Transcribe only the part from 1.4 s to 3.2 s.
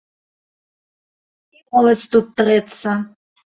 І моладзь тут трэцца.